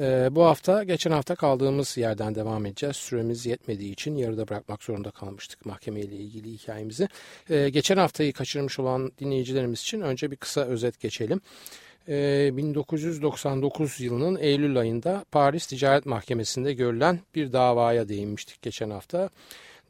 [0.00, 2.96] Ee, bu hafta geçen hafta kaldığımız yerden devam edeceğiz.
[2.96, 7.08] Süremiz yetmediği için yarıda bırakmak zorunda kalmıştık mahkemeyle ilgili hikayemizi.
[7.50, 11.40] Ee, geçen haftayı kaçırmış olan dinleyicilerimiz için önce bir kısa özet geçelim.
[12.08, 19.30] Ee, 1999 yılının Eylül ayında Paris Ticaret Mahkemesi'nde görülen bir davaya değinmiştik geçen hafta.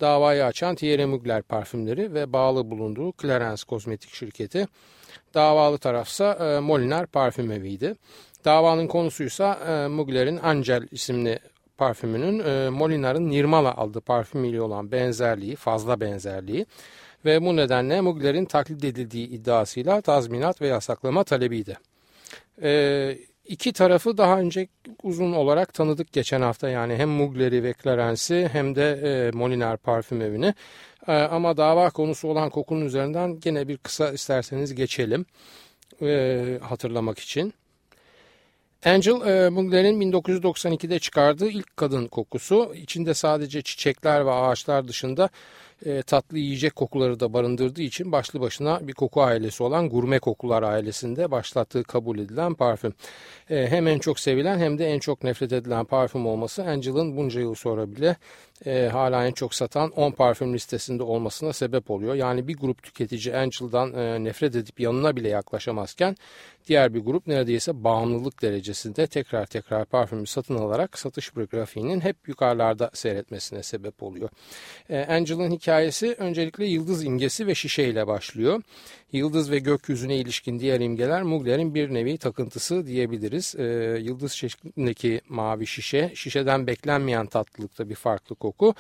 [0.01, 4.67] Davayı açan Thierry Mugler parfümleri ve bağlı bulunduğu Clarence Kozmetik şirketi.
[5.35, 7.95] Davalı tarafsa e, Molinar parfüm eviydi.
[8.47, 11.39] Davanın konusuysa e, Mugler'in Angel isimli
[11.79, 16.67] parfümünün e, Molinar'ın Nirmala adlı parfümüyle olan benzerliği, fazla benzerliği
[17.25, 21.79] ve bu nedenle Mugler'in taklit edildiği iddiasıyla tazminat ve yasaklama talebiydi.
[22.63, 24.69] E, iki tarafı daha önce
[25.03, 30.23] uzun olarak tanıdık geçen hafta yani hem Mugler'i ve Clarence'i hem de e, Molinar parfüm
[30.23, 30.55] evini.
[31.09, 35.27] E, ama dava konusu olan kokunun üzerinden gene bir kısa isterseniz geçelim
[36.03, 37.53] e, hatırlamak için.
[38.87, 42.75] Angel e, Mugler'in 1992'de çıkardığı ilk kadın kokusu.
[42.75, 45.29] İçinde sadece çiçekler ve ağaçlar dışında
[45.85, 50.63] e, tatlı yiyecek kokuları da barındırdığı için başlı başına bir koku ailesi olan gurme kokular
[50.63, 52.95] ailesinde başlattığı kabul edilen parfüm.
[53.51, 57.41] E, hem en çok sevilen hem de en çok nefret edilen parfüm olması Angel'ın bunca
[57.41, 58.17] yıl sonra bile
[58.67, 62.15] e, hala en çok satan 10 parfüm listesinde olmasına sebep oluyor.
[62.15, 66.17] Yani bir grup tüketici Angel'dan e, nefret edip yanına bile yaklaşamazken
[66.67, 72.91] diğer bir grup neredeyse bağımlılık derecesinde tekrar tekrar parfümü satın alarak satış grafiğinin hep yukarılarda
[72.95, 74.29] seyretmesine sebep oluyor.
[74.91, 75.51] E, Angel'ın
[76.19, 78.63] öncelikle yıldız imgesi ve şişe ile başlıyor.
[79.13, 83.55] Yıldız ve gökyüzüne ilişkin diğer imgeler Mugler'in bir nevi takıntısı diyebiliriz.
[83.59, 83.63] E,
[84.03, 88.75] yıldız şeklindeki mavi şişe, şişeden beklenmeyen tatlılıkta bir farklı koku.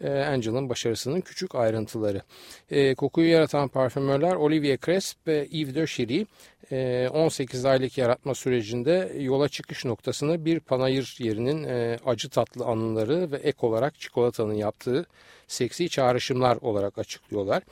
[0.00, 2.22] E, Angel'ın başarısının küçük ayrıntıları.
[2.70, 6.26] E, kokuyu yaratan parfümörler Olivier Cresp ve Yves de Chiry
[7.10, 11.64] 18 aylık yaratma sürecinde yola çıkış noktasını bir panayır yerinin
[12.06, 15.06] acı tatlı anıları ve ek olarak çikolatanın yaptığı
[15.50, 17.62] seksi çağrışımlar olarak açıklıyorlar.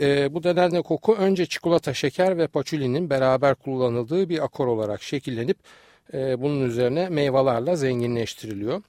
[0.00, 5.56] E, bu nedenle koku önce çikolata, şeker ve paçulinin beraber kullanıldığı bir akor olarak şekillenip
[6.14, 8.82] e, bunun üzerine meyvelerle zenginleştiriliyor.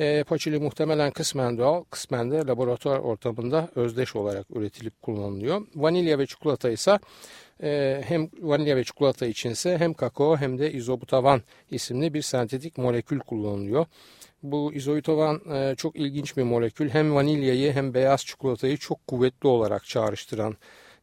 [0.00, 5.66] E, paçuli muhtemelen kısmen doğal, kısmen de laboratuvar ortamında özdeş olarak üretilip kullanılıyor.
[5.74, 6.98] Vanilya ve çikolata ise
[7.62, 13.18] e, hem vanilya ve çikolata içinse hem kakao hem de izobutavan isimli bir sentetik molekül
[13.18, 13.86] kullanılıyor.
[14.44, 16.88] Bu izoitovan e, çok ilginç bir molekül.
[16.90, 20.56] Hem vanilyayı hem beyaz çikolatayı çok kuvvetli olarak çağrıştıran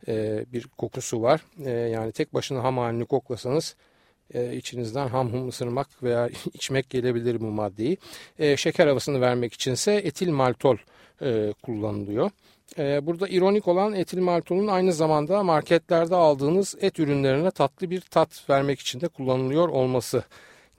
[0.07, 1.41] e, bir kokusu var.
[1.65, 3.75] E, yani tek başına ham halini koklasanız
[4.33, 7.97] e, içinizden ham hum ısırmak veya içmek gelebilir bu maddeyi.
[8.39, 10.77] E, şeker havasını vermek içinse etil maltol
[11.21, 12.31] e, kullanılıyor.
[12.77, 18.49] E, burada ironik olan etil maltolun aynı zamanda marketlerde aldığınız et ürünlerine tatlı bir tat
[18.49, 20.23] vermek için de kullanılıyor olması.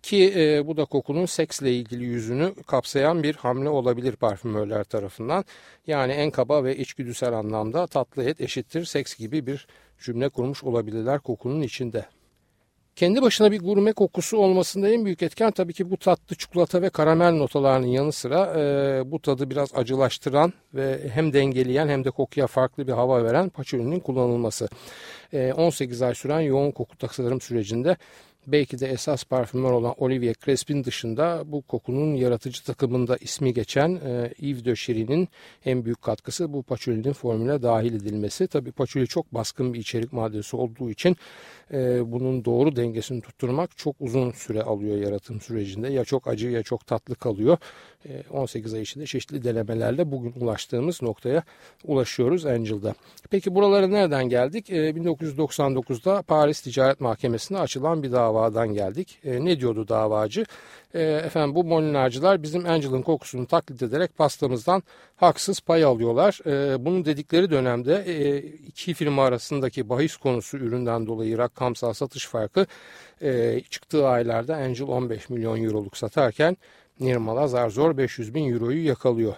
[0.03, 5.45] Ki e, bu da kokunun seksle ilgili yüzünü kapsayan bir hamle olabilir parfümörler tarafından.
[5.87, 9.67] Yani en kaba ve içgüdüsel anlamda tatlı et eşittir seks gibi bir
[9.99, 12.07] cümle kurmuş olabilirler kokunun içinde.
[12.97, 16.91] Kendi başına bir gurme kokusu olmasında en büyük etken tabii ki bu tatlı çikolata ve
[16.91, 22.47] karamel notalarının yanı sıra e, bu tadı biraz acılaştıran ve hem dengeleyen hem de kokuya
[22.47, 24.69] farklı bir hava veren paçolinin kullanılması.
[25.33, 27.97] E, 18 ay süren yoğun koku tasarım sürecinde
[28.47, 34.35] belki de esas parfümör olan Olivier Crespin dışında bu kokunun yaratıcı takımında ismi geçen e,
[34.39, 35.29] Yves de Chiry'nin
[35.65, 38.47] en büyük katkısı bu paçolinin formüle dahil edilmesi.
[38.47, 41.17] Tabi paçoli çok baskın bir içerik maddesi olduğu için
[41.73, 45.89] e, bunun doğru dengesini tutturmak çok uzun süre alıyor yaratım sürecinde.
[45.89, 47.59] Ya çok acı ya çok tatlı kalıyor.
[48.09, 51.43] E, 18 ay içinde çeşitli denemelerle bugün ulaştığımız noktaya
[51.85, 52.95] ulaşıyoruz Angel'da.
[53.31, 54.71] Peki buralara nereden geldik?
[54.71, 59.19] E, 1999'da Paris Ticaret Mahkemesi'nde açılan bir davadan geldik.
[59.25, 60.45] E, ne diyordu davacı?
[60.95, 64.83] E, efendim bu molinarcılar bizim Angel'ın kokusunu taklit ederek pastamızdan
[65.17, 66.41] haksız pay alıyorlar.
[66.47, 72.67] E, bunun dedikleri dönemde e, iki firma arasındaki bahis konusu üründen dolayı rakamsal satış farkı
[73.23, 76.57] e, çıktığı aylarda Angel 15 milyon euroluk satarken
[77.01, 79.35] Nirmala zar zor 500 bin euroyu yakalıyor.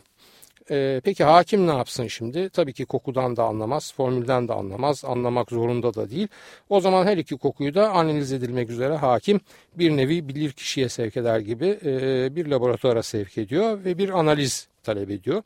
[0.70, 2.48] E, peki hakim ne yapsın şimdi?
[2.48, 6.28] Tabii ki kokudan da anlamaz, formülden de anlamaz, anlamak zorunda da değil.
[6.68, 9.40] O zaman her iki kokuyu da analiz edilmek üzere hakim
[9.74, 14.68] bir nevi bilir kişiye sevk eder gibi e, bir laboratuvara sevk ediyor ve bir analiz
[14.82, 15.42] talep ediyor.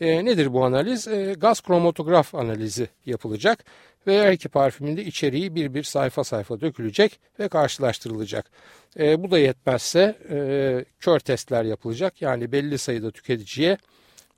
[0.00, 1.08] E, nedir bu analiz?
[1.08, 3.64] E, gaz kromatograf analizi yapılacak
[4.06, 8.50] ve her iki parfümün de içeriği bir bir sayfa sayfa dökülecek ve karşılaştırılacak.
[8.98, 12.22] E, bu da yetmezse e, kör testler yapılacak.
[12.22, 13.78] Yani belli sayıda tüketiciye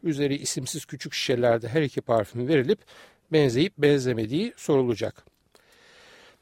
[0.03, 2.79] üzeri isimsiz küçük şişelerde her iki parfüm verilip
[3.33, 5.25] benzeyip benzemediği sorulacak.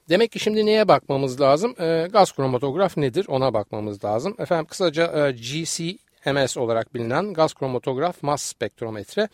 [0.09, 1.75] Demek ki şimdi neye bakmamız lazım?
[1.81, 4.35] E, gaz kromatograf nedir ona bakmamız lazım.
[4.39, 9.29] Efendim kısaca e, GCMS olarak bilinen gaz kromatograf mas spektrometre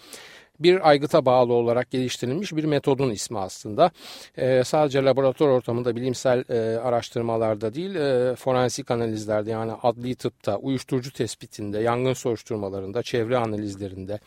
[0.61, 3.91] bir aygıta bağlı olarak geliştirilmiş bir metodun ismi aslında.
[4.37, 11.13] E, sadece laboratuvar ortamında bilimsel e, araştırmalarda değil e, forensik analizlerde yani adli tıpta, uyuşturucu
[11.13, 14.19] tespitinde, yangın soruşturmalarında, çevre analizlerinde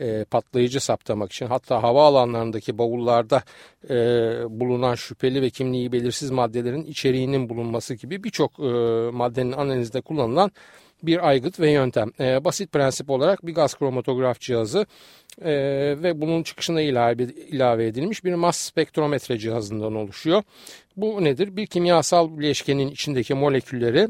[0.00, 3.42] e, patlayıcı saptamak için hatta havaalanlarındaki bavullarda
[3.90, 3.94] e,
[4.60, 8.62] bulunan şüpheli ve kimliği belirsiz maddelerin içeriğinin bulunması gibi birçok e,
[9.10, 10.50] maddenin analizde kullanılan
[11.02, 12.10] bir aygıt ve yöntem.
[12.20, 14.86] E, basit prensip olarak bir gaz kromatograf cihazı
[15.42, 15.52] e,
[16.02, 20.42] ve bunun çıkışına ilave, ilave edilmiş bir mas spektrometre cihazından oluşuyor.
[20.96, 21.56] Bu nedir?
[21.56, 24.08] Bir kimyasal bileşkenin içindeki molekülleri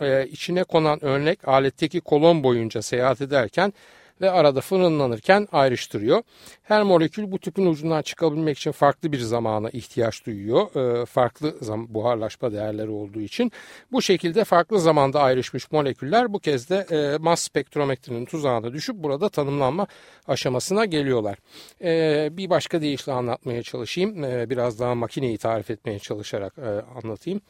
[0.00, 3.72] e, içine konan örnek aletteki kolon boyunca seyahat ederken
[4.20, 6.22] ve arada fırınlanırken ayrıştırıyor.
[6.62, 10.76] Her molekül bu tüpün ucundan çıkabilmek için farklı bir zamana ihtiyaç duyuyor.
[11.02, 11.54] E, farklı
[11.88, 13.52] buharlaşma değerleri olduğu için.
[13.92, 19.28] Bu şekilde farklı zamanda ayrışmış moleküller bu kez de e, mas spektrometrinin tuzağına düşüp burada
[19.28, 19.86] tanımlanma
[20.28, 21.38] aşamasına geliyorlar.
[21.82, 24.24] E, bir başka deyişle anlatmaya çalışayım.
[24.24, 26.68] E, biraz daha makineyi tarif etmeye çalışarak e,
[26.98, 27.40] anlatayım.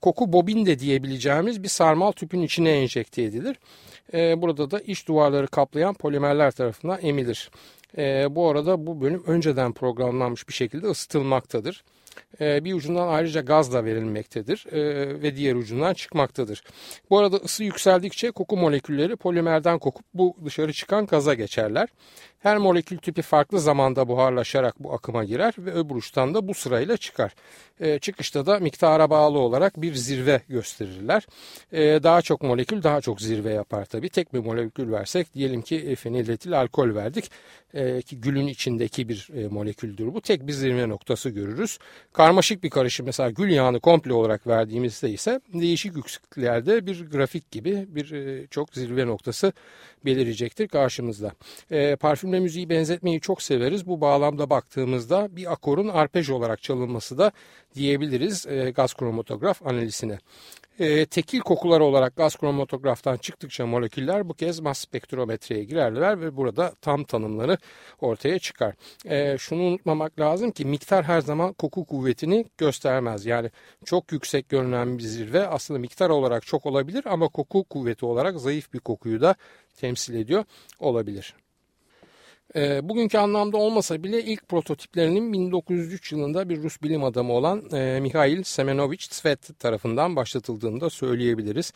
[0.00, 3.56] Koku bobin de diyebileceğimiz bir sarmal tüpün içine enjekte edilir.
[4.12, 7.50] Burada da iç duvarları kaplayan polimerler tarafından emilir.
[7.98, 11.84] E, bu arada bu bölüm önceden programlanmış bir şekilde ısıtılmaktadır.
[12.40, 14.82] E, bir ucundan ayrıca gaz da verilmektedir e,
[15.22, 16.62] ve diğer ucundan çıkmaktadır.
[17.10, 21.88] Bu arada ısı yükseldikçe koku molekülleri polimerden kokup bu dışarı çıkan gaza geçerler.
[22.38, 26.96] Her molekül tipi farklı zamanda buharlaşarak bu akıma girer ve öbür uçtan da bu sırayla
[26.96, 27.34] çıkar.
[27.80, 31.26] E, çıkışta da miktara bağlı olarak bir zirve gösterirler.
[32.02, 34.08] Daha çok molekül daha çok zirve yapar tabi.
[34.08, 37.30] Tek bir molekül versek diyelim ki feniletil alkol verdik
[38.06, 40.20] ki gülün içindeki bir e, moleküldür bu.
[40.20, 41.78] Tek bir zirve noktası görürüz.
[42.12, 47.86] Karmaşık bir karışım mesela gül yağını komple olarak verdiğimizde ise değişik yüksekliklerde bir grafik gibi
[47.88, 49.52] bir e, çok zirve noktası
[50.04, 51.32] belirecektir karşımızda.
[51.70, 53.86] E, parfümle müziği benzetmeyi çok severiz.
[53.86, 57.32] Bu bağlamda baktığımızda bir akorun arpej olarak çalınması da
[57.74, 60.18] diyebiliriz e, gaz kromatograf analizine.
[60.82, 66.72] E, tekil kokular olarak gaz kromatograftan çıktıkça moleküller bu kez mas spektrometreye girerler ve burada
[66.80, 67.58] tam tanımları
[68.00, 68.74] ortaya çıkar.
[69.04, 73.26] E, şunu unutmamak lazım ki miktar her zaman koku kuvvetini göstermez.
[73.26, 73.50] Yani
[73.84, 78.72] çok yüksek görünen bir zirve aslında miktar olarak çok olabilir ama koku kuvveti olarak zayıf
[78.72, 79.34] bir kokuyu da
[79.76, 80.44] temsil ediyor
[80.78, 81.34] olabilir.
[82.56, 88.00] E, bugünkü anlamda olmasa bile ilk prototiplerinin 1903 yılında bir Rus bilim adamı olan e,
[88.00, 91.72] Mikhail Semenovich Tsvet tarafından başlatıldığını da söyleyebiliriz.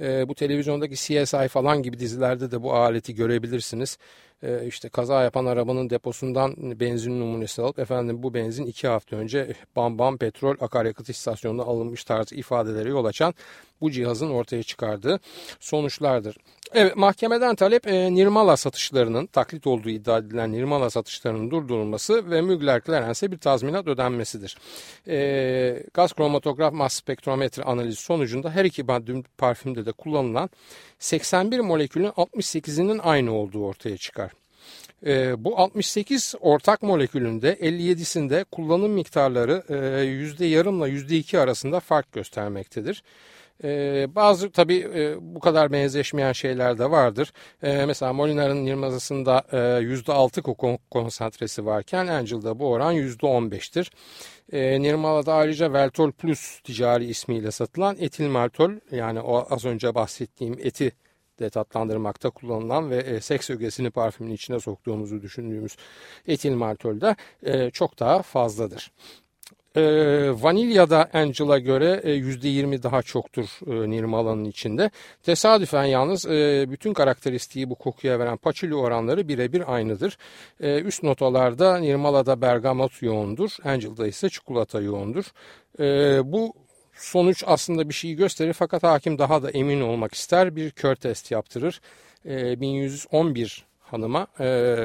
[0.00, 3.98] E, bu televizyondaki CSI falan gibi dizilerde de bu aleti görebilirsiniz
[4.42, 9.54] e, işte kaza yapan arabanın deposundan benzin numunesi alıp efendim bu benzin iki hafta önce
[9.76, 13.34] Bam Bam Petrol Akaryakıt istasyonunda alınmış tarzı ifadeleri yol açan
[13.80, 15.20] bu cihazın ortaya çıkardığı
[15.60, 16.36] sonuçlardır.
[16.74, 22.82] Evet mahkemeden talep e, Nirmala satışlarının taklit olduğu iddia edilen Nirmala satışlarının durdurulması ve Mügler
[22.86, 24.56] Clarence'e bir tazminat ödenmesidir.
[25.08, 28.86] E, gaz kromatograf mas spektrometre analizi sonucunda her iki
[29.38, 30.50] parfümde de kullanılan
[30.98, 34.30] 81 molekülün 68'inin aynı olduğu ortaya çıkar.
[35.06, 40.04] E, bu 68 ortak molekülünde 57'sinde kullanım miktarları e,
[40.46, 43.02] yarımla yüzde iki arasında fark göstermektedir.
[43.64, 47.32] Ee, bazı tabii e, bu kadar benzeşmeyen şeyler de vardır.
[47.62, 53.90] Ee, mesela Molinar'ın Nirmazası'nda e, %6 koku konsantresi varken Angel'da bu oran %15'tir.
[54.52, 60.56] Ee, Nirmala'da ayrıca Veltol Plus ticari ismiyle satılan etil maltol yani o az önce bahsettiğim
[60.62, 60.92] eti
[61.40, 65.76] de tatlandırmakta kullanılan ve e, seks ögesini parfümün içine soktuğumuzu düşündüğümüz
[66.26, 68.92] etil maltol da e, çok daha fazladır.
[69.76, 69.82] E,
[70.42, 74.90] vanilyada Angel'a göre e, %20 daha çoktur e, Nirmala'nın içinde.
[75.22, 80.18] Tesadüfen yalnız e, bütün karakteristiği bu kokuya veren paçuli oranları birebir aynıdır.
[80.60, 85.24] E, üst notalarda Nirmala'da bergamot yoğundur, Angel'da ise çikolata yoğundur.
[85.80, 85.84] E,
[86.32, 86.54] bu
[86.94, 91.30] sonuç aslında bir şeyi gösterir fakat hakim daha da emin olmak ister bir kör test
[91.30, 91.80] yaptırır.
[92.26, 94.76] E, 1111 hanıma e,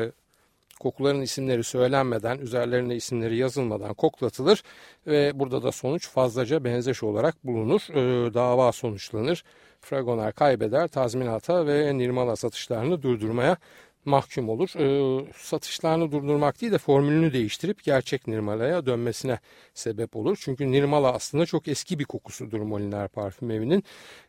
[0.79, 4.63] kokuların isimleri söylenmeden, üzerlerine isimleri yazılmadan koklatılır
[5.08, 7.82] ve burada da sonuç fazlaca benzeş olarak bulunur.
[7.94, 9.44] E, dava sonuçlanır.
[9.82, 13.58] Fragoner kaybeder, tazminata ve Nirmala satışlarını durdurmaya
[14.05, 14.70] mahkum olur.
[14.79, 19.39] E, satışlarını durdurmak değil de formülünü değiştirip gerçek Nirmala'ya dönmesine
[19.74, 20.38] sebep olur.
[20.41, 23.84] Çünkü Nirmala aslında çok eski bir kokusudur Moliner Parfüm Evi'nin.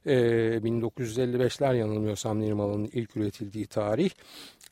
[0.06, 0.14] E,
[0.64, 4.10] 1955'ler yanılmıyorsam Nirmala'nın ilk üretildiği tarih.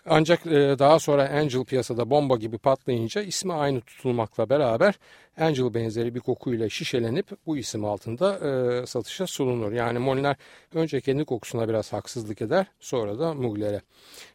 [0.06, 4.94] Ancak e, daha sonra Angel piyasada bomba gibi patlayınca ismi aynı tutulmakla beraber
[5.40, 9.72] Angel benzeri bir kokuyla şişelenip bu isim altında e, satışa sunulur.
[9.72, 10.36] Yani Moliner
[10.74, 13.80] önce kendi kokusuna biraz haksızlık eder sonra da Mugler'e.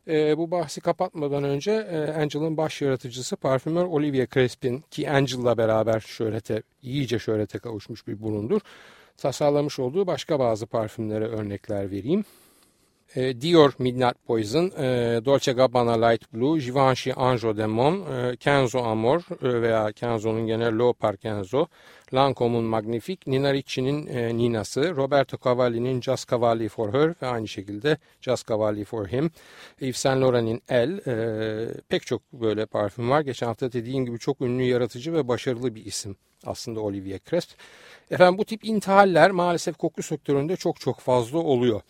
[0.07, 5.99] E, bu bahsi kapatmadan önce e, Angel'ın baş yaratıcısı parfümör Olivier Crespin ki Angel'la beraber
[5.99, 8.61] şöhrete, iyice şöhrete kavuşmuş bir burundur.
[9.17, 12.25] Tasarlamış olduğu başka bazı parfümlere örnekler vereyim.
[13.15, 19.21] E, Dior Midnight Poison, e, Dolce Gabbana Light Blue, Givenchy Anjo Demon, e, Kenzo Amor
[19.41, 21.67] e, veya Kenzo'nun gene Leopard Kenzo,
[22.13, 27.97] Lancome'un Magnifique, Nina Ricci'nin e, Nina'sı, Roberto Cavalli'nin Just Cavalli for Her ve aynı şekilde
[28.21, 29.31] Just Cavalli for Him,
[29.81, 33.21] Yves Saint Laurent'in El, e, pek çok böyle parfüm var.
[33.21, 37.49] Geçen hafta dediğim gibi çok ünlü, yaratıcı ve başarılı bir isim aslında Olivier Cresp.
[38.11, 41.81] Efendim bu tip intihaller maalesef koku sektöründe çok çok fazla oluyor.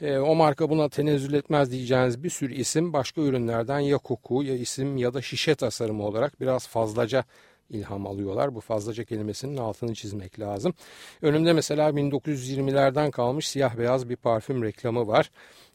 [0.00, 4.54] E, o marka buna tenezzül etmez diyeceğiniz bir sürü isim başka ürünlerden ya koku ya
[4.54, 7.24] isim ya da şişe tasarımı olarak biraz fazlaca
[7.70, 8.54] ilham alıyorlar.
[8.54, 10.74] Bu fazlaca kelimesinin altını çizmek lazım.
[11.22, 15.30] Önümde mesela 1920'lerden kalmış siyah beyaz bir parfüm reklamı var.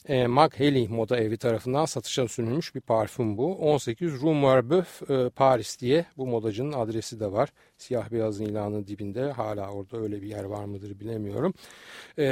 [0.08, 3.56] E, Mark Haley moda evi tarafından satışa sunulmuş bir parfüm bu.
[3.56, 7.50] 18 Rue Marbeuf e, Paris diye bu modacının adresi de var.
[7.78, 11.54] Siyah beyaz ilanın dibinde hala orada öyle bir yer var mıdır bilemiyorum.
[12.18, 12.24] E,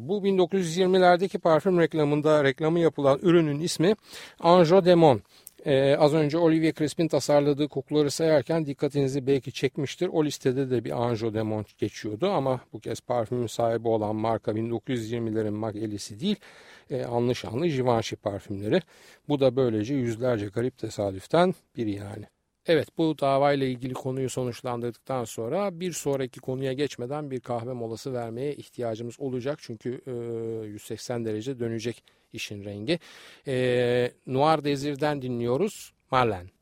[0.00, 3.94] bu 1920'lerdeki parfüm reklamında reklamı yapılan ürünün ismi
[4.40, 5.22] Anjo Demon.
[5.66, 10.08] Ee, az önce Olivier Crispin tasarladığı kokuları sayarken dikkatinizi belki çekmiştir.
[10.12, 15.50] O listede de bir Anjo Demon geçiyordu ama bu kez parfümün sahibi olan marka 1920'lerin
[15.50, 16.36] Mag Elisi değil,
[16.90, 18.80] e, anlı şanlı Givenchy parfümleri.
[19.28, 22.33] Bu da böylece yüzlerce garip tesadüften biri yani.
[22.66, 28.54] Evet bu davayla ilgili konuyu sonuçlandırdıktan sonra bir sonraki konuya geçmeden bir kahve molası vermeye
[28.54, 29.58] ihtiyacımız olacak.
[29.62, 32.98] Çünkü e, 180 derece dönecek işin rengi.
[33.46, 36.53] E, Noir Desir'den dinliyoruz Marlen.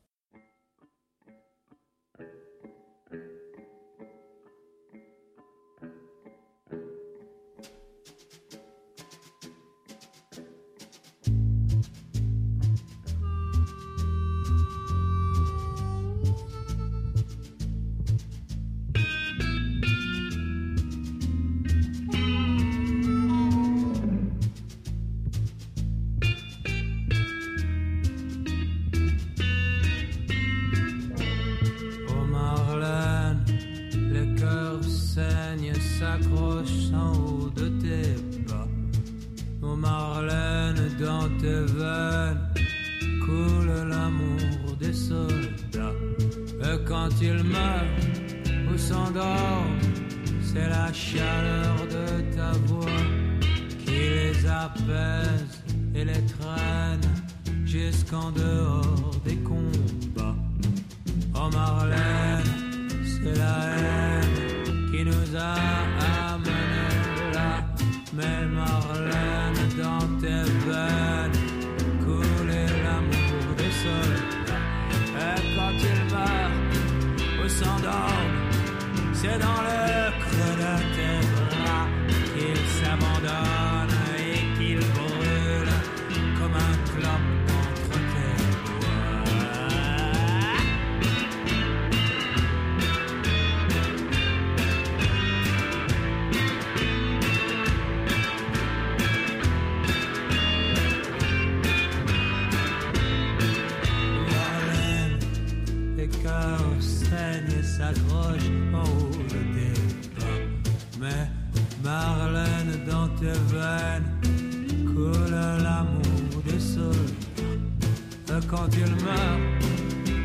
[118.72, 119.62] qu'il meurt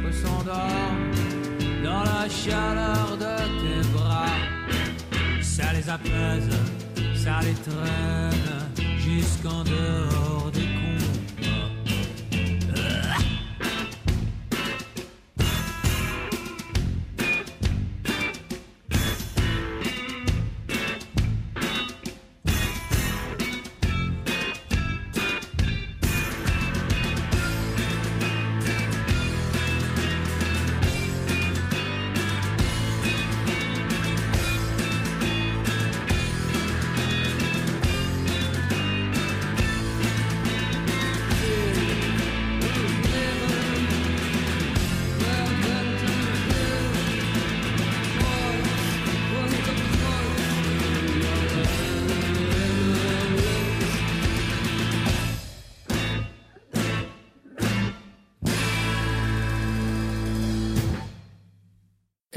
[0.06, 0.96] ou s'endort
[1.84, 4.38] dans la chaleur de tes bras.
[5.42, 6.50] Ça les apaise,
[7.16, 8.48] ça les traîne
[8.98, 10.67] jusqu'en dehors du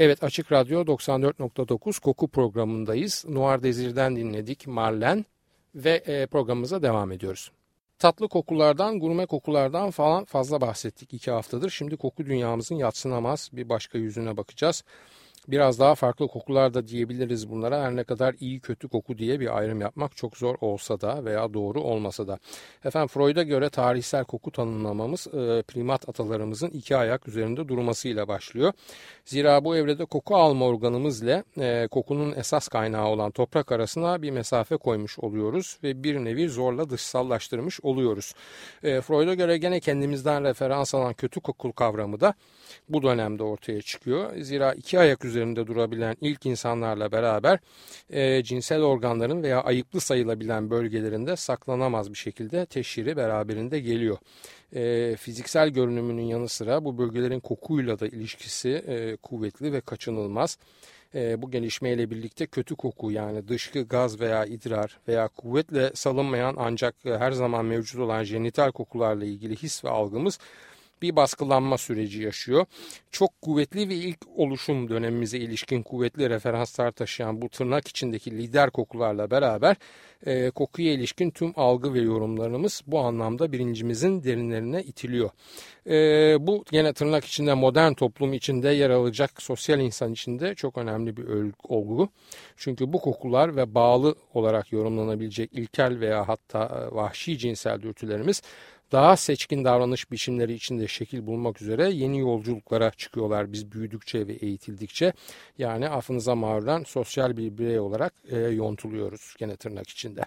[0.03, 3.25] Evet Açık Radyo 94.9 koku programındayız.
[3.29, 5.25] Noir Dezir'den dinledik Marlen
[5.75, 7.51] ve e, programımıza devam ediyoruz.
[7.99, 11.69] Tatlı kokulardan, gurme kokulardan falan fazla bahsettik iki haftadır.
[11.69, 14.83] Şimdi koku dünyamızın yatsınamaz bir başka yüzüne bakacağız
[15.47, 17.81] biraz daha farklı kokular da diyebiliriz bunlara.
[17.81, 21.53] Her ne kadar iyi kötü koku diye bir ayrım yapmak çok zor olsa da veya
[21.53, 22.39] doğru olmasa da.
[22.85, 28.73] Efendim Freud'a göre tarihsel koku tanımlamamız e, primat atalarımızın iki ayak üzerinde durmasıyla başlıyor.
[29.25, 34.31] Zira bu evrede koku alma organımız ile e, kokunun esas kaynağı olan toprak arasına bir
[34.31, 38.33] mesafe koymuş oluyoruz ve bir nevi zorla dışsallaştırmış oluyoruz.
[38.83, 42.33] E, Freud'a göre gene kendimizden referans alan kötü kokul kavramı da
[42.89, 44.35] bu dönemde ortaya çıkıyor.
[44.37, 45.30] Zira iki ayak üzerinde
[45.67, 47.59] durabilen ilk insanlarla beraber
[48.09, 54.17] e, cinsel organların veya ayıplı sayılabilen bölgelerinde saklanamaz bir şekilde teşhiri beraberinde geliyor.
[54.75, 60.57] E, fiziksel görünümünün yanı sıra bu bölgelerin kokuyla da ilişkisi e, kuvvetli ve kaçınılmaz.
[61.15, 66.95] E, bu gelişmeyle birlikte kötü koku yani dışkı, gaz veya idrar veya kuvvetle salınmayan ancak
[67.03, 70.39] her zaman mevcut olan jenital kokularla ilgili his ve algımız
[71.01, 72.65] bir baskılanma süreci yaşıyor.
[73.11, 79.31] Çok kuvvetli ve ilk oluşum dönemimize ilişkin kuvvetli referanslar taşıyan bu tırnak içindeki lider kokularla
[79.31, 79.75] beraber
[80.25, 85.29] e, kokuya ilişkin tüm algı ve yorumlarımız bu anlamda birincimizin derinlerine itiliyor.
[85.87, 91.17] E, bu yine tırnak içinde modern toplum içinde yer alacak sosyal insan içinde çok önemli
[91.17, 91.25] bir
[91.63, 92.09] olgu.
[92.57, 98.41] Çünkü bu kokular ve bağlı olarak yorumlanabilecek ilkel veya hatta e, vahşi cinsel dürtülerimiz
[98.91, 105.13] daha seçkin davranış biçimleri içinde şekil bulmak üzere yeni yolculuklara çıkıyorlar biz büyüdükçe ve eğitildikçe.
[105.57, 110.21] Yani affınıza mağruren sosyal bir birey olarak e, yontuluyoruz gene tırnak içinde.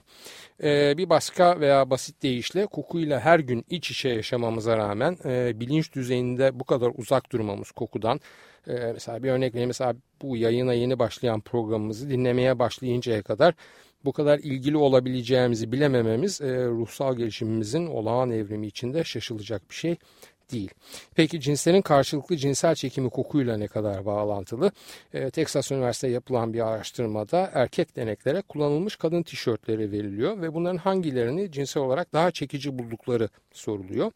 [0.63, 5.93] E, bir başka veya basit deyişle kokuyla her gün iç içe yaşamamıza rağmen e, bilinç
[5.93, 8.21] düzeyinde bu kadar uzak durmamız kokudan
[8.67, 13.55] e, mesela bir örnek vereyim mesela bu yayına yeni başlayan programımızı dinlemeye başlayıncaya kadar
[14.05, 19.97] bu kadar ilgili olabileceğimizi bilemememiz e, ruhsal gelişimimizin olağan evrimi içinde şaşılacak bir şey
[20.53, 20.71] değil.
[21.15, 24.73] Peki cinslerin karşılıklı cinsel çekimi kokuyla ne kadar bağlantılı?
[25.15, 31.53] E, Texas Üniversitesi yapılan bir araştırmada erkek deneklere kullanılmış kadın tişörtleri veriliyor ve bunların hangilerini
[31.53, 34.13] cinsel olarak daha çekici buldukları soruluyor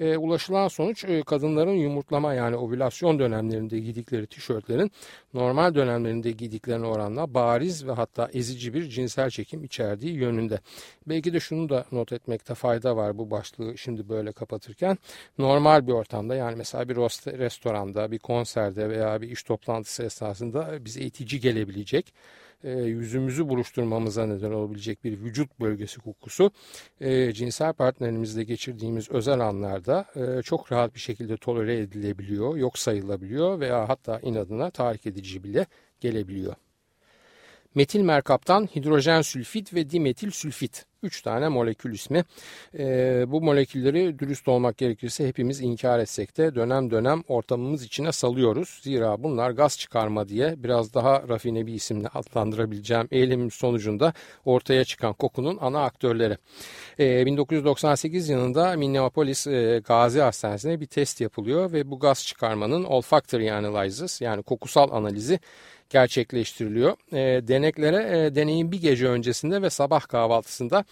[0.00, 4.90] e, ulaşılan sonuç e, kadınların yumurtlama yani ovülasyon dönemlerinde giydikleri tişörtlerin
[5.34, 10.58] normal dönemlerinde giydiklerine oranla bariz ve hatta ezici bir cinsel çekim içerdiği yönünde.
[11.06, 14.98] Belki de şunu da not etmekte fayda var bu başlığı şimdi böyle kapatırken.
[15.38, 16.96] Normal bir ortamda yani mesela bir
[17.38, 22.14] restoranda, bir konserde veya bir iş toplantısı esnasında bize itici gelebilecek
[22.64, 26.50] e, yüzümüzü buruşturmamıza neden olabilecek bir vücut bölgesi kokusu
[27.00, 33.60] e, cinsel partnerimizle geçirdiğimiz özel anlarda e, çok rahat bir şekilde tolere edilebiliyor, yok sayılabiliyor
[33.60, 35.66] veya hatta inadına tahrik edici bile
[36.00, 36.54] gelebiliyor.
[37.74, 40.89] Metil merkaptan hidrojen sülfit ve dimetil sülfit.
[41.02, 42.24] Üç tane molekül ismi.
[42.78, 48.80] E, bu molekülleri dürüst olmak gerekirse hepimiz inkar etsek de dönem dönem ortamımız içine salıyoruz.
[48.82, 54.12] Zira bunlar gaz çıkarma diye biraz daha rafine bir isimle adlandırabileceğim eylemin sonucunda
[54.44, 56.38] ortaya çıkan kokunun ana aktörleri.
[56.98, 63.52] E, 1998 yılında Minneapolis e, Gazi Hastanesi'ne bir test yapılıyor ve bu gaz çıkarmanın olfactory
[63.52, 65.40] analysis yani kokusal analizi
[65.90, 66.96] gerçekleştiriliyor.
[67.12, 70.84] E, deneklere e, deneyin bir gece öncesinde ve sabah kahvaltısında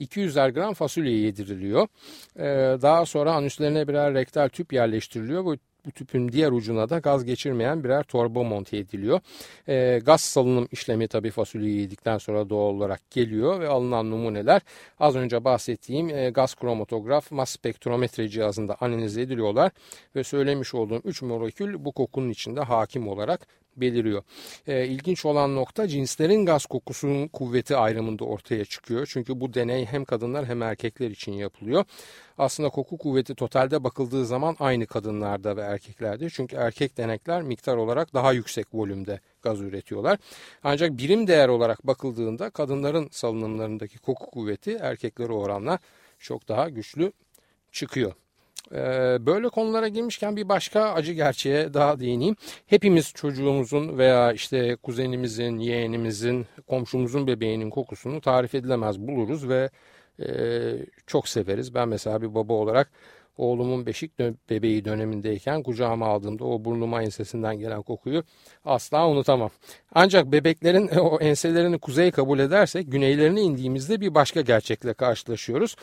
[0.00, 1.88] 200'er gram fasulye yediriliyor.
[2.36, 2.44] E,
[2.82, 5.44] daha sonra anüslerine birer rektal tüp yerleştiriliyor.
[5.44, 9.20] Bu bu tüpün diğer ucuna da gaz geçirmeyen birer torba monte ediliyor.
[9.68, 14.62] E, gaz salınım işlemi tabii fasulyeyi yedikten sonra doğal olarak geliyor ve alınan numuneler
[15.00, 19.72] az önce bahsettiğim e, gaz kromatograf mas spektrometre cihazında analiz ediliyorlar
[20.16, 24.22] ve söylemiş olduğum 3 molekül bu kokunun içinde hakim olarak beliriyor.
[24.66, 29.06] E, ilginç olan nokta cinslerin gaz kokusunun kuvveti ayrımında ortaya çıkıyor.
[29.10, 31.84] Çünkü bu deney hem kadınlar hem erkekler için yapılıyor.
[32.38, 36.30] Aslında koku kuvveti totalde bakıldığı zaman aynı kadınlarda ve erkeklerde.
[36.30, 40.18] Çünkü erkek denekler miktar olarak daha yüksek volümde gaz üretiyorlar.
[40.64, 45.78] Ancak birim değer olarak bakıldığında kadınların salınımlarındaki koku kuvveti erkeklere oranla
[46.18, 47.12] çok daha güçlü
[47.72, 48.12] çıkıyor.
[48.74, 52.36] Ee, böyle konulara girmişken bir başka acı gerçeğe daha değineyim.
[52.66, 59.70] Hepimiz çocuğumuzun veya işte kuzenimizin, yeğenimizin, komşumuzun bebeğinin kokusunu tarif edilemez buluruz ve
[60.20, 60.26] e,
[61.06, 61.74] çok severiz.
[61.74, 62.90] Ben mesela bir baba olarak
[63.36, 68.22] oğlumun beşik dö bebeği dönemindeyken kucağıma aldığımda o burnuma ensesinden gelen kokuyu
[68.64, 69.50] asla unutamam.
[69.94, 75.76] Ancak bebeklerin o enselerini kuzey kabul edersek güneylerine indiğimizde bir başka gerçekle karşılaşıyoruz.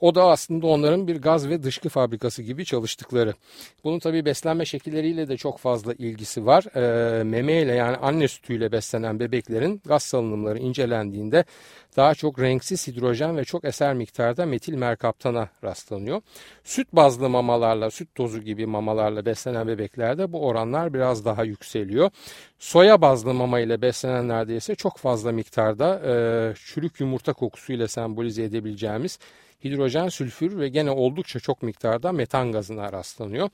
[0.00, 3.34] O da aslında onların bir gaz ve dışkı fabrikası gibi çalıştıkları.
[3.84, 6.76] Bunun tabi beslenme şekilleriyle de çok fazla ilgisi var.
[6.76, 11.44] E, meme yani anne sütüyle beslenen bebeklerin gaz salınımları incelendiğinde
[11.96, 16.22] daha çok renksiz hidrojen ve çok eser miktarda metil merkaptana rastlanıyor.
[16.64, 22.10] Süt bazlı mamalarla, süt tozu gibi mamalarla beslenen bebeklerde bu oranlar biraz daha yükseliyor.
[22.58, 26.14] Soya bazlı mama ile beslenenlerde ise çok fazla miktarda e,
[26.54, 29.18] çürük yumurta kokusuyla sembolize edebileceğimiz
[29.64, 33.50] hidrojen, sülfür ve gene oldukça çok miktarda metan gazına rastlanıyor.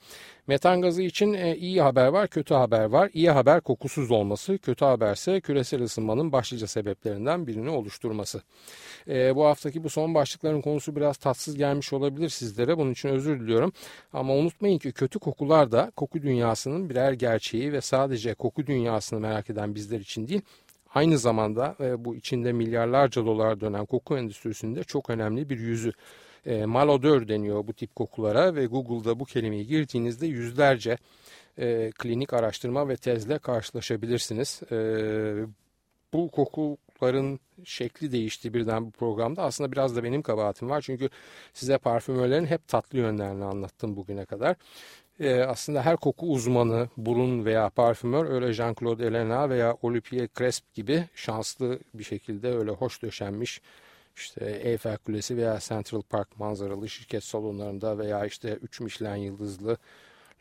[0.47, 3.09] Metan gazı için e, iyi haber var, kötü haber var.
[3.13, 8.41] İyi haber kokusuz olması, kötü haberse küresel ısınmanın başlıca sebeplerinden birini oluşturması.
[9.07, 12.77] E, bu haftaki bu son başlıkların konusu biraz tatsız gelmiş olabilir sizlere.
[12.77, 13.73] Bunun için özür diliyorum.
[14.13, 19.49] Ama unutmayın ki kötü kokular da koku dünyasının birer gerçeği ve sadece koku dünyasını merak
[19.49, 20.41] eden bizler için değil,
[20.95, 25.93] Aynı zamanda e, bu içinde milyarlarca dolar dönen koku endüstrisinde çok önemli bir yüzü.
[26.45, 30.97] E, malodör deniyor bu tip kokulara ve Google'da bu kelimeyi girdiğinizde yüzlerce
[31.59, 34.61] e, klinik araştırma ve tezle karşılaşabilirsiniz.
[34.71, 34.75] E,
[36.13, 39.43] bu kokuların şekli değişti birden bu programda.
[39.43, 40.81] Aslında biraz da benim kabahatim var.
[40.81, 41.09] Çünkü
[41.53, 44.55] size parfümörlerin hep tatlı yönlerini anlattım bugüne kadar
[45.21, 51.05] e, aslında her koku uzmanı, burun veya parfümör öyle Jean-Claude Elena veya Olivier Cresp gibi
[51.15, 53.61] şanslı bir şekilde öyle hoş döşenmiş
[54.15, 59.77] işte Eiffel Kulesi veya Central Park manzaralı şirket salonlarında veya işte 3 Michelin yıldızlı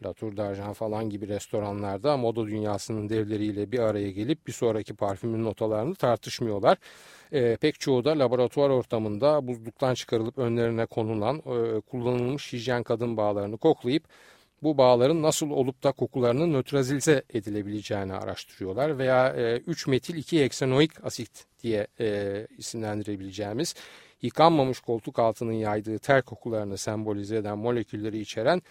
[0.05, 5.45] La Tour d'Argent falan gibi restoranlarda moda dünyasının devleriyle bir araya gelip bir sonraki parfümün
[5.45, 6.79] notalarını tartışmıyorlar.
[7.33, 13.59] E, pek çoğu da laboratuvar ortamında buzluktan çıkarılıp önlerine konulan e, kullanılmış hijyen kadın bağlarını
[13.59, 14.05] koklayıp
[14.63, 21.05] bu bağların nasıl olup da kokularının nötralize edilebileceğini araştırıyorlar veya e, 3 metil 2 heksanoik
[21.05, 23.75] asit diye e, isimlendirebileceğimiz
[24.23, 28.63] yıkanmamış koltuk altının yaydığı ter kokularını sembolize eden molekülleri içeren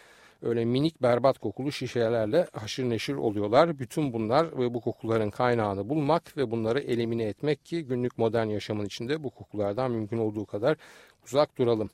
[0.42, 3.80] öyle minik berbat kokulu şişelerle haşır neşir oluyorlar.
[3.80, 8.86] Bütün bunlar ve bu kokuların kaynağını bulmak ve bunları elimine etmek ki günlük modern yaşamın
[8.86, 10.78] içinde bu kokulardan mümkün olduğu kadar
[11.34, 11.90] uzak duralım.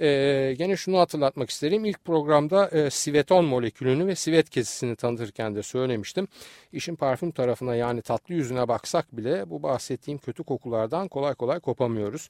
[0.00, 1.84] Ee, gene şunu hatırlatmak isterim.
[1.84, 6.28] İlk programda e, siveton molekülünü ve sivet kesisini tanıtırken de söylemiştim.
[6.72, 12.28] İşin parfüm tarafına yani tatlı yüzüne baksak bile bu bahsettiğim kötü kokulardan kolay kolay kopamıyoruz.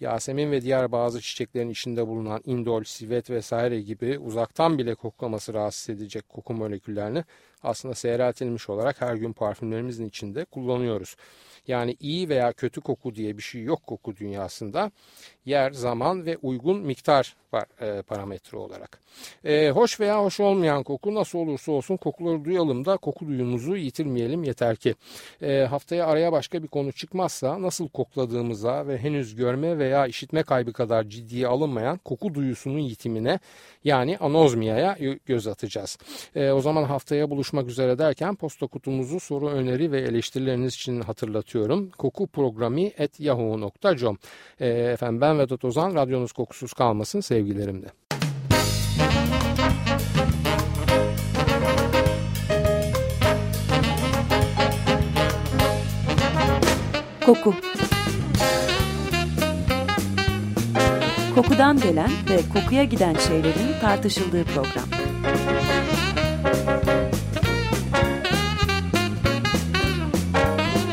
[0.00, 5.96] Yasemin ve diğer bazı çiçeklerin içinde bulunan indol, sivet vesaire gibi uzaktan bile koklaması rahatsız
[5.96, 7.24] edecek koku moleküllerini
[7.64, 11.16] aslında seyreltilmiş olarak her gün parfümlerimizin içinde kullanıyoruz.
[11.66, 14.90] Yani iyi veya kötü koku diye bir şey yok koku dünyasında.
[15.46, 19.00] Yer, zaman ve uygun miktar var e, parametre olarak.
[19.44, 24.44] E, hoş veya hoş olmayan koku nasıl olursa olsun kokuları duyalım da koku duyumuzu yitirmeyelim
[24.44, 24.94] yeter ki.
[25.42, 30.72] E, haftaya araya başka bir konu çıkmazsa nasıl kokladığımıza ve henüz görme veya işitme kaybı
[30.72, 33.38] kadar ciddiye alınmayan koku duyusunun yitimine
[33.84, 34.96] yani anozmiyaya
[35.26, 35.98] göz atacağız.
[36.36, 41.53] E, o zaman haftaya buluşmak üzere derken posta kutumuzu soru, öneri ve eleştirileriniz için hatırlatıyorum.
[41.98, 44.18] Koku programı at yahoo.com
[44.60, 47.86] e, Efendim ben Vedat Ozan, radyonuz kokusuz kalmasın sevgilerimle.
[57.26, 57.54] Koku
[61.34, 64.88] Kokudan gelen ve kokuya giden şeylerin tartışıldığı program.